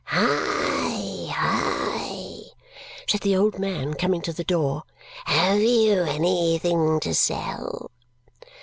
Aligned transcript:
"Hi, 0.05 1.27
hi!" 1.31 2.39
said 3.07 3.21
the 3.21 3.37
old 3.37 3.59
man, 3.59 3.93
coming 3.93 4.23
to 4.23 4.33
the 4.33 4.43
door. 4.43 4.81
"Have 5.25 5.59
you 5.61 6.01
anything 6.05 6.99
to 7.01 7.13
sell?" 7.13 7.91